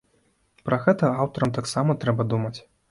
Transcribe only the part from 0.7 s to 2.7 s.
гэта аўтарам таксама трэба думаць.